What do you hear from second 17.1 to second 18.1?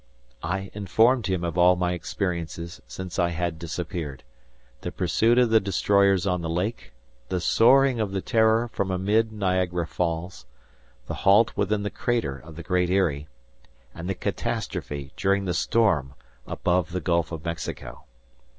of Mexico.